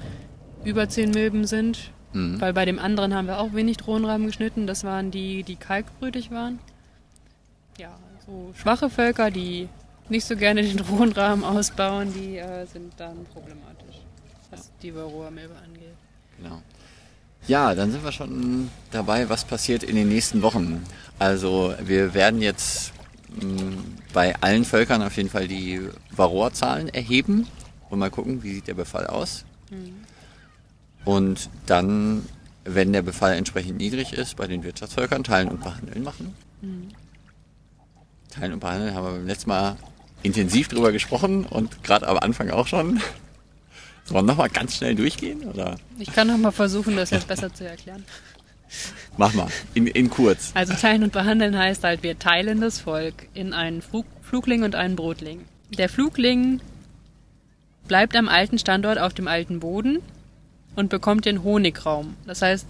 [0.65, 2.41] über 10 Milben sind, Mhm.
[2.41, 4.67] weil bei dem anderen haben wir auch wenig Drohnenrahmen geschnitten.
[4.67, 6.59] Das waren die, die kalkbrütig waren.
[7.79, 9.69] Ja, so schwache Völker, die
[10.09, 13.97] nicht so gerne den Drohnenrahmen ausbauen, die äh, sind dann problematisch,
[14.53, 15.95] was die Varroa-Milbe angeht.
[16.37, 16.63] Genau.
[17.49, 20.85] Ja, dann sind wir schon dabei, was passiert in den nächsten Wochen.
[21.19, 22.93] Also wir werden jetzt
[23.41, 23.73] mh,
[24.13, 25.81] bei allen Völkern auf jeden Fall die
[26.15, 27.49] Varroa-Zahlen erheben
[27.91, 29.45] und mal gucken, wie sieht der Befall aus.
[31.05, 32.25] Und dann,
[32.65, 36.35] wenn der Befall entsprechend niedrig ist, bei den Wirtschaftsvölkern teilen und behandeln machen.
[38.31, 39.77] Teilen und behandeln haben wir beim letzten Mal
[40.23, 43.01] intensiv drüber gesprochen und gerade am Anfang auch schon.
[44.13, 45.43] Sollen wir nochmal ganz schnell durchgehen?
[45.45, 45.77] Oder?
[45.99, 48.05] Ich kann noch mal versuchen, das jetzt besser zu erklären.
[49.17, 50.53] Mach mal, in, in kurz.
[50.55, 54.75] Also teilen und behandeln heißt halt, wir teilen das Volk in einen Flug, Flugling und
[54.75, 55.41] einen Brutling.
[55.71, 56.61] Der Flugling
[57.89, 60.01] bleibt am alten Standort auf dem alten Boden
[60.77, 62.17] und bekommt den Honigraum.
[62.27, 62.67] Das heißt,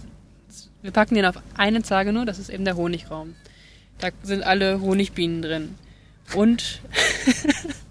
[0.81, 3.35] wir packen den auf eine Zage nur, das ist eben der Honigraum.
[3.99, 5.75] Da sind alle Honigbienen drin.
[6.33, 6.81] Und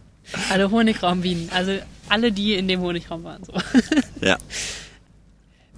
[0.51, 1.73] alle Honigraumbienen, also
[2.09, 3.43] alle, die in dem Honigraum waren.
[3.45, 3.53] So.
[4.21, 4.39] Ja.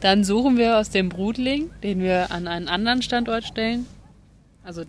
[0.01, 3.87] Dann suchen wir aus dem Brutling, den wir an einen anderen Standort stellen.
[4.63, 4.85] Also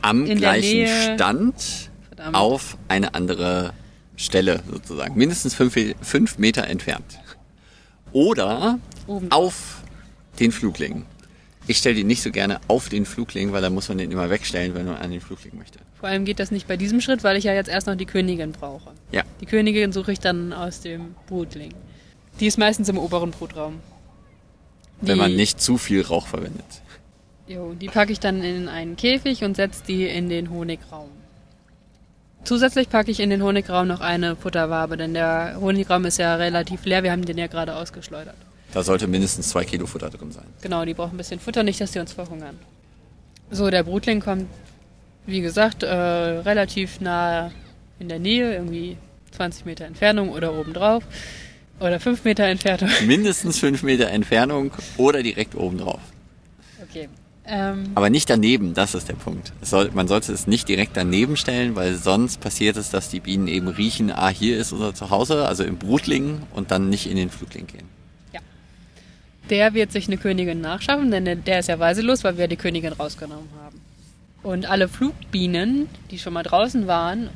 [0.00, 2.34] Am gleichen Stand verdammt.
[2.34, 3.74] auf eine andere
[4.16, 5.16] Stelle sozusagen.
[5.16, 7.18] Mindestens fünf, fünf Meter entfernt.
[8.12, 9.30] Oder Oben.
[9.30, 9.82] auf
[10.40, 11.04] den Flugling.
[11.66, 14.30] Ich stelle den nicht so gerne auf den Flugling, weil da muss man den immer
[14.30, 15.78] wegstellen, wenn man an den Flugling möchte.
[16.02, 18.06] Vor allem geht das nicht bei diesem Schritt, weil ich ja jetzt erst noch die
[18.06, 18.90] Königin brauche.
[19.12, 19.22] Ja.
[19.40, 21.72] Die Königin suche ich dann aus dem Brutling.
[22.40, 23.78] Die ist meistens im oberen Brutraum.
[25.00, 26.64] Wenn Die- man nicht zu viel Rauch verwendet.
[27.46, 31.08] Jo, die packe ich dann in einen Käfig und setze die in den Honigraum.
[32.42, 36.84] Zusätzlich packe ich in den Honigraum noch eine Futterwabe, denn der Honigraum ist ja relativ
[36.84, 37.04] leer.
[37.04, 38.34] Wir haben den ja gerade ausgeschleudert.
[38.74, 40.46] Da sollte mindestens zwei Kilo Futter drin sein.
[40.62, 42.58] Genau, die brauchen ein bisschen Futter, nicht, dass die uns verhungern.
[43.52, 44.46] So, der Brutling kommt,
[45.26, 47.50] wie gesagt, äh, relativ nah
[47.98, 48.96] in der Nähe, irgendwie
[49.32, 51.04] 20 Meter Entfernung oder obendrauf.
[51.80, 52.90] Oder 5 Meter Entfernung.
[53.06, 56.00] Mindestens fünf Meter Entfernung oder direkt oben drauf.
[56.82, 57.08] Okay.
[57.44, 59.52] Ähm, Aber nicht daneben, das ist der Punkt.
[59.62, 63.48] Soll, man sollte es nicht direkt daneben stellen, weil sonst passiert es, dass die Bienen
[63.48, 67.30] eben riechen, ah, hier ist unser Zuhause, also im Brutling und dann nicht in den
[67.30, 67.88] Flugling gehen.
[69.50, 72.92] der wird sich eine Königin nachschaffen, denn der ist ja weiselos, weil wir die Königin
[72.92, 73.81] rausgenommen haben.
[74.42, 77.30] Und alle Flugbienen, die schon mal draußen waren,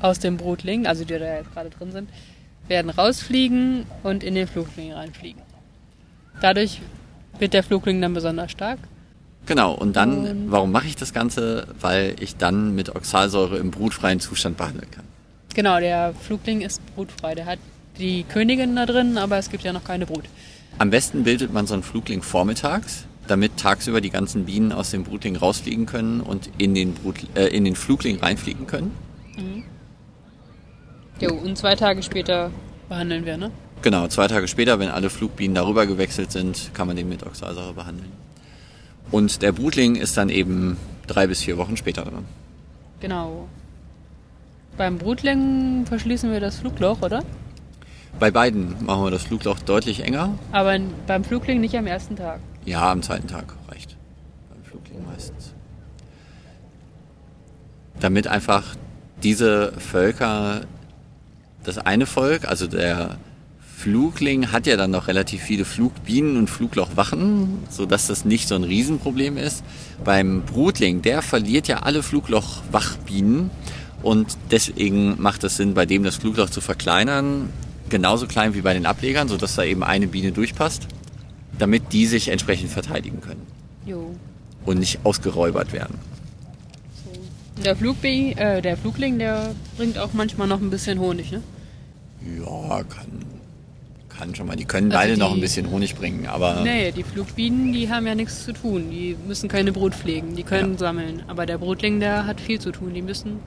[0.00, 2.08] aus dem Brutling, also die da jetzt gerade drin sind,
[2.68, 5.42] werden rausfliegen und in den Flugling reinfliegen.
[6.40, 6.80] Dadurch
[7.38, 8.78] wird der Flugling dann besonders stark.
[9.46, 11.66] Genau, und dann, Und- warum mache ich das Ganze?
[11.80, 15.04] Weil ich dann mit Oxalsäure im brutfreien Zustand behandeln kann.
[15.54, 17.34] Genau, der Flugling ist brutfrei.
[17.34, 17.58] Der hat
[17.98, 20.24] die Königin da drin, aber es gibt ja noch keine Brut.
[20.78, 25.04] Am besten bildet man so einen Flugling vormittags, damit tagsüber die ganzen Bienen aus dem
[25.04, 28.92] Brutling rausfliegen können und in den, Brut, äh, in den Flugling reinfliegen können.
[31.20, 32.50] Jo, und zwei Tage später
[32.88, 33.50] behandeln wir, ne?
[33.82, 37.72] Genau, zwei Tage später, wenn alle Flugbienen darüber gewechselt sind, kann man den mit Oxalsäure
[37.72, 38.12] behandeln.
[39.10, 42.24] Und der Brutling ist dann eben drei bis vier Wochen später dran.
[43.00, 43.48] Genau.
[44.76, 47.22] Beim Brutling verschließen wir das Flugloch, oder?
[48.18, 50.38] Bei beiden machen wir das Flugloch deutlich enger.
[50.52, 52.40] Aber beim Flugling nicht am ersten Tag.
[52.70, 53.96] Ja, am zweiten Tag reicht.
[54.48, 55.54] Beim Flugling meistens.
[57.98, 58.62] Damit einfach
[59.24, 60.60] diese Völker,
[61.64, 63.18] das eine Volk, also der
[63.76, 68.62] Flugling hat ja dann noch relativ viele Flugbienen und Fluglochwachen, sodass das nicht so ein
[68.62, 69.64] Riesenproblem ist.
[70.04, 73.50] Beim Brutling, der verliert ja alle Fluglochwachbienen
[74.00, 77.52] und deswegen macht es Sinn, bei dem das Flugloch zu verkleinern,
[77.88, 80.86] genauso klein wie bei den Ablegern, sodass da eben eine Biene durchpasst,
[81.58, 83.42] damit die sich entsprechend verteidigen können
[83.86, 84.14] Jo.
[84.66, 85.98] und nicht ausgeräubert werden.
[87.64, 91.42] Der, Flugbi äh, der Flugling, der bringt auch manchmal noch ein bisschen Honig, ne?
[92.38, 93.06] Ja, kann,
[94.08, 94.56] kann schon mal.
[94.56, 97.90] Die können Also beide noch die- ein bisschen Honig bringen, aber Nee, die Flugbienen, die
[97.90, 98.90] haben ja nichts zu tun.
[98.90, 100.78] Die müssen keine Brut pflegen, die können Ja.
[100.78, 101.22] sammeln.
[101.28, 102.94] Aber der Brutling, der hat viel zu tun.
[102.94, 103.40] Die müssen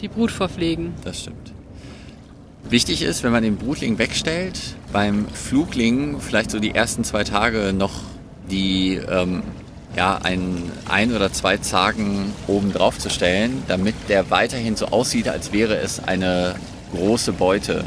[0.00, 0.92] die Brut verpflegen.
[1.04, 1.52] Das stimmt.
[2.68, 4.58] Wichtig ist, wenn man den Brutling wegstellt,
[4.92, 8.00] beim Flugling vielleicht so die ersten zwei Tage noch
[8.50, 9.42] die ähm,
[9.96, 15.28] ja, ein, ein oder zwei Zagen oben drauf zu stellen, damit der weiterhin so aussieht,
[15.28, 16.56] als wäre es eine
[16.92, 17.84] große Beute.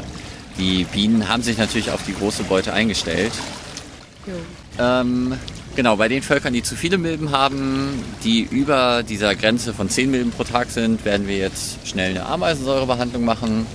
[0.58, 3.32] Die Bienen haben sich natürlich auf die große Beute eingestellt.
[4.78, 5.34] Ähm,
[5.76, 10.10] genau, bei den Völkern, die zu viele Milben haben, die über dieser Grenze von 10
[10.10, 13.66] Milben pro Tag sind, werden wir jetzt schnell eine Ameisensäurebehandlung machen.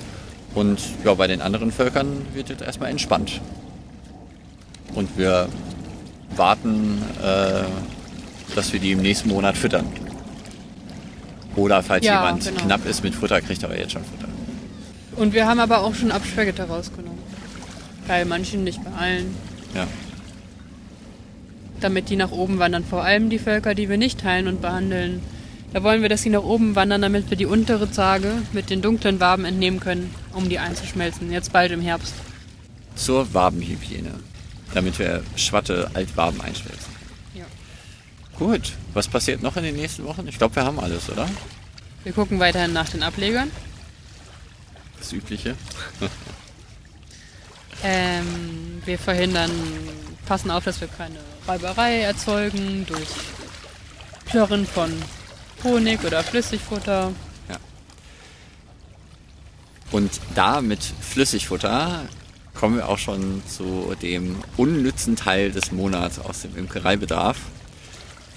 [0.56, 3.42] Und ja, bei den anderen Völkern wird jetzt erstmal entspannt.
[4.96, 5.50] Und wir
[6.36, 7.64] warten, äh,
[8.56, 9.86] dass wir die im nächsten Monat füttern.
[11.56, 12.62] Oder falls Ja, jemand genau.
[12.62, 14.28] knapp ist mit Futter, kriegt er aber jetzt schon Futter.
[15.18, 17.20] Und wir haben aber auch schon Absperrgitter rausgenommen.
[18.08, 19.36] Bei manchen, nicht bei allen.
[19.74, 19.88] Ja.
[21.80, 22.84] Damit die nach oben wandern.
[22.84, 25.22] Vor allem die Völker, die wir nicht teilen und behandeln.
[25.74, 28.82] Da wollen wir, dass sie nach oben wandern, damit wir die untere Zage mit den
[28.82, 31.32] dunklen Waben entnehmen können, um die einzuschmelzen.
[31.32, 32.14] Jetzt bald im Herbst.
[32.96, 34.12] Zur Wabenhygiene.
[34.74, 36.94] Damit wir Schwatte Altwaben einschmelzen.
[37.34, 37.46] Ja.
[38.38, 40.28] Gut, was passiert noch in den nächsten Wochen?
[40.28, 41.28] Ich glaube, wir haben alles, oder?
[42.04, 43.50] Wir gucken weiterhin nach den Ablegern.
[45.00, 45.56] Das Übliche.
[47.84, 49.52] Ähm, wir verhindern,
[50.26, 53.10] passen auf, dass wir keine Räuberei erzeugen durch
[54.26, 54.92] Plörren von
[55.64, 57.12] Honig oder Flüssigfutter.
[59.96, 62.02] Und da mit Flüssigfutter
[62.54, 67.38] kommen wir auch schon zu dem unnützen Teil des Monats aus dem Imkereibedarf.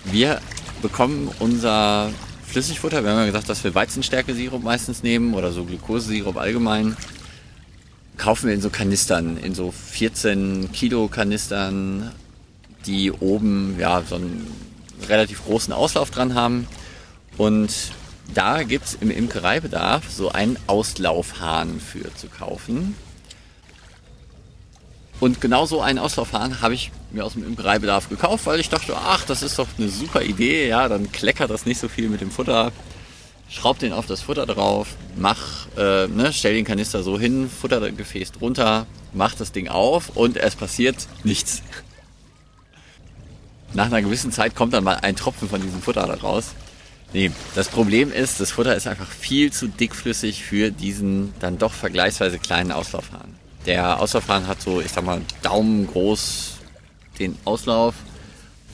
[0.05, 0.41] Wir
[0.83, 2.11] bekommen unser
[2.47, 6.97] Flüssigfutter, wir haben ja gesagt, dass wir Weizenstärke-Sirup meistens nehmen oder so Glukosesirup allgemein,
[8.19, 12.13] kaufen wir in so Kanistern, in so 14 Kilo Kanistern,
[12.87, 14.47] die oben ja so einen
[15.09, 16.69] relativ großen Auslauf dran haben.
[17.37, 17.91] Und
[18.35, 22.95] da gibt's im Imkereibedarf so einen Auslaufhahn für zu kaufen.
[25.21, 28.97] Und genau so einen Auslaufhahn habe ich mir aus dem Imkereibedarf gekauft, weil ich dachte,
[28.97, 32.21] ach, das ist doch eine super Idee, ja, dann kleckert das nicht so viel mit
[32.21, 32.71] dem Futter.
[33.51, 38.33] Schraub den auf das Futter drauf, mach, äh, ne, stell den Kanister so hin, Futtergefäß
[38.33, 41.63] drunter, mach das Ding auf und es passiert nichts.
[43.73, 46.55] Nach einer gewissen Zeit kommt dann mal ein Tropfen von diesem Futter da raus.
[47.13, 51.73] Nee, das Problem ist, das Futter ist einfach viel zu dickflüssig für diesen dann doch
[51.73, 53.35] vergleichsweise kleinen Auslaufhahn.
[53.65, 56.59] Der Auslaufhahn hat so, ich sag mal, daumengroß
[57.19, 57.95] den Auslauf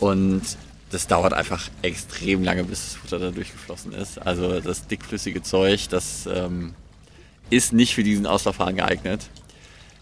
[0.01, 0.43] und
[0.91, 4.19] das dauert einfach extrem lange, bis das Futter da durchgeflossen ist.
[4.19, 6.75] Also das dickflüssige Zeug, das ähm,
[7.51, 9.29] ist nicht für diesen Auslaufhahn geeignet.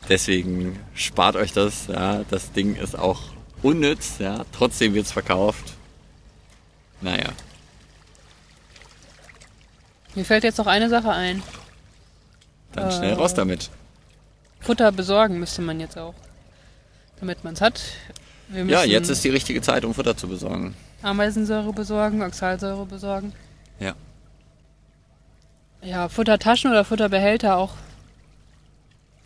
[0.09, 1.87] Deswegen spart euch das.
[1.87, 2.25] Ja.
[2.31, 3.21] Das Ding ist auch
[3.63, 4.45] unnütz, ja.
[4.53, 5.75] trotzdem wird's verkauft.
[7.01, 7.31] Naja.
[10.15, 11.43] Mir fällt jetzt noch eine Sache ein.
[12.73, 13.71] Dann schnell raus damit.
[14.61, 16.15] Futter besorgen müsste man jetzt auch.
[17.21, 17.81] Damit man es hat.
[18.53, 20.75] Ja, jetzt ist die richtige Zeit, um Futter zu besorgen.
[21.03, 23.33] Ameisensäure besorgen, Oxalsäure besorgen.
[23.81, 23.95] Ja.
[25.83, 27.73] Ja, Futtertaschen oder Futterbehälter auch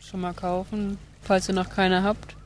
[0.00, 2.36] schon mal kaufen, falls ihr noch keine habt.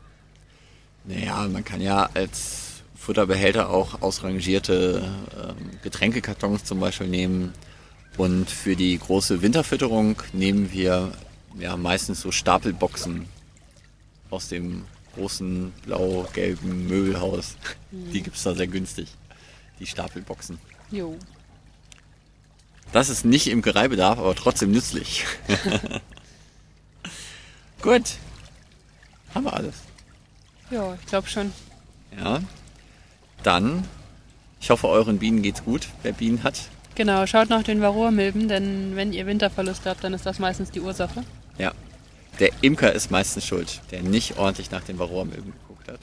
[1.05, 5.03] Naja, man kann ja als Futterbehälter auch ausrangierte
[5.37, 7.53] ähm, Getränkekartons zum Beispiel nehmen.
[8.17, 11.13] Und für die große Winterfütterung nehmen wir
[11.59, 13.27] ja meistens so Stapelboxen
[14.31, 17.57] aus dem großen blau-gelben Möbelhaus.
[17.91, 19.09] Die gibt's da sehr günstig,
[19.79, 20.59] die Stapelboxen.
[20.91, 21.17] Jo.
[22.93, 25.25] Das ist nicht im Gereibedarf, aber trotzdem nützlich.
[27.83, 28.17] Gut.
[29.35, 29.75] Haben wir alles.
[30.71, 31.53] Ja, ich glaube schon.
[32.19, 32.41] Ja.
[33.43, 33.87] Dann,
[34.61, 36.69] ich hoffe, euren Bienen geht's gut, wer Bienen hat.
[36.95, 40.81] Genau, schaut nach den Varroamilben, denn wenn ihr Winterverluste habt, dann ist das meistens die
[40.81, 41.23] Ursache.
[41.59, 41.73] Ja.
[42.39, 46.01] Der Imker ist meistens schuld, der nicht ordentlich nach den Varroamilben geguckt hat.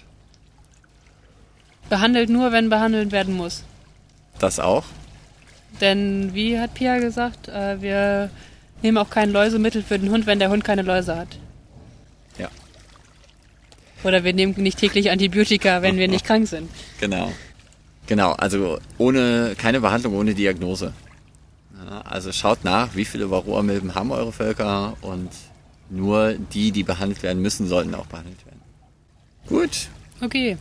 [1.89, 3.63] Behandelt nur, wenn behandelt werden muss.
[4.39, 4.83] Das auch.
[5.81, 8.29] Denn wie hat Pia gesagt, äh, wir
[8.81, 11.27] nehmen auch kein Läusemittel für den Hund, wenn der Hund keine Läuse hat.
[12.37, 12.49] Ja,
[14.03, 16.69] Oder wir nehmen nicht täglich Antibiotika, wenn wir nicht krank sind.
[16.99, 17.31] genau.
[18.07, 20.93] Genau, also ohne keine Behandlung ohne Diagnose.
[21.85, 25.29] Ja, also schaut nach, wie viele Varroamilben haben eure Völker und
[25.89, 28.61] nur die, die behandelt werden müssen, sollten auch behandelt werden.
[29.47, 29.87] Gut,
[30.19, 30.57] Okay,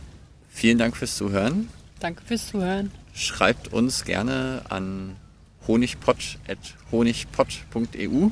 [0.49, 1.67] vielen Dank fürs Zuhören.
[1.99, 2.91] danke fürs Zuhören.
[3.13, 5.15] Schreibt uns gerne an
[5.67, 8.29] honigpott.honigpott.eu.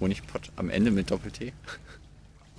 [0.00, 1.52] Honigpott am Ende mit Doppel-T.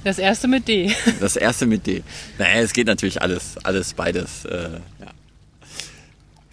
[0.04, 0.94] Das erste mit D.
[1.20, 2.04] Das erste mit D.
[2.38, 4.46] Naja, es geht natürlich alles, alles beides.
[4.46, 5.08] Äh, ja.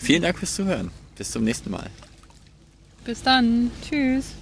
[0.03, 0.91] Vielen Dank fürs Zuhören.
[1.17, 1.89] Bis zum nächsten Mal.
[3.05, 3.71] Bis dann.
[3.89, 4.33] Tschüss.